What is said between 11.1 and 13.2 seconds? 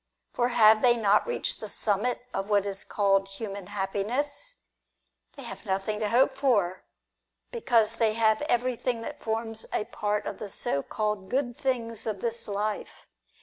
good things of this life.